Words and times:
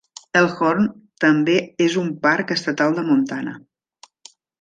Elkhorn 0.39 0.85
també 1.25 1.57
és 1.87 1.97
un 2.03 2.09
parc 2.23 2.53
estatal 2.57 2.97
de 3.01 3.05
Montana. 3.11 3.55